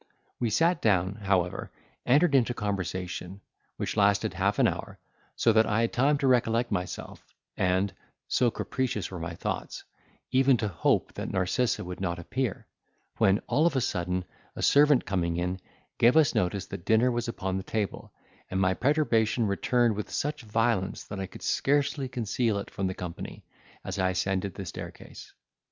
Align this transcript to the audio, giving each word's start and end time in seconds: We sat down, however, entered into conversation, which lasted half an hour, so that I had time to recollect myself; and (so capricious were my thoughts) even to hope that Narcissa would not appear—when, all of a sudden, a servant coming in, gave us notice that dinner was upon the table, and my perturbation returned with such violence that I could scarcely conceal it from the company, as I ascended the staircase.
We 0.39 0.49
sat 0.49 0.81
down, 0.81 1.13
however, 1.17 1.71
entered 2.07 2.33
into 2.33 2.55
conversation, 2.55 3.39
which 3.77 3.95
lasted 3.95 4.33
half 4.33 4.57
an 4.57 4.67
hour, 4.67 4.97
so 5.35 5.53
that 5.53 5.67
I 5.67 5.81
had 5.81 5.93
time 5.93 6.17
to 6.17 6.27
recollect 6.27 6.71
myself; 6.71 7.23
and 7.55 7.93
(so 8.27 8.49
capricious 8.49 9.11
were 9.11 9.19
my 9.19 9.35
thoughts) 9.35 9.83
even 10.31 10.57
to 10.57 10.67
hope 10.69 11.13
that 11.13 11.29
Narcissa 11.29 11.83
would 11.83 12.01
not 12.01 12.17
appear—when, 12.17 13.41
all 13.45 13.67
of 13.67 13.75
a 13.75 13.79
sudden, 13.81 14.25
a 14.55 14.63
servant 14.63 15.05
coming 15.05 15.37
in, 15.37 15.59
gave 15.99 16.17
us 16.17 16.33
notice 16.33 16.65
that 16.65 16.83
dinner 16.85 17.11
was 17.11 17.27
upon 17.27 17.57
the 17.57 17.63
table, 17.63 18.11
and 18.49 18.59
my 18.59 18.73
perturbation 18.73 19.45
returned 19.45 19.95
with 19.95 20.09
such 20.09 20.41
violence 20.41 21.03
that 21.03 21.19
I 21.19 21.27
could 21.27 21.43
scarcely 21.43 22.09
conceal 22.09 22.57
it 22.57 22.71
from 22.71 22.87
the 22.87 22.95
company, 22.95 23.45
as 23.85 23.99
I 23.99 24.09
ascended 24.09 24.55
the 24.55 24.65
staircase. 24.65 25.31